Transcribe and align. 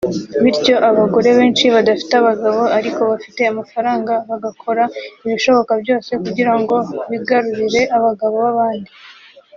bityo 0.43 0.75
abagore 0.89 1.29
benshi 1.39 1.65
badafite 1.75 2.13
abagabo 2.21 2.61
ariko 2.77 3.01
bafite 3.11 3.41
amafaranga 3.51 4.13
bagakora 4.29 4.83
ibishoboka 5.25 5.73
byose 5.81 6.11
kugira 6.23 6.53
ngo 6.61 6.75
bigarurire 7.09 7.81
abagabo 7.97 8.35
babandi 8.45 8.91